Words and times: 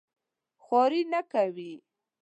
خواري 0.63 1.01
نه 1.13 1.21
کوي. 1.31 1.71